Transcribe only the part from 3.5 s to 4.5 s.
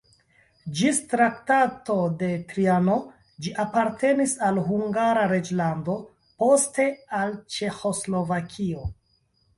apartenis